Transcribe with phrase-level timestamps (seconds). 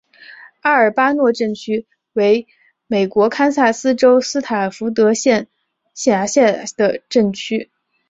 [0.61, 2.47] 阿尔巴诺镇区为
[2.87, 5.47] 美国堪萨斯州斯塔福德县
[5.93, 7.69] 辖下的镇区。